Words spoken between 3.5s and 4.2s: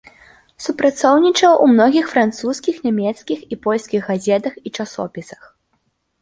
і польскіх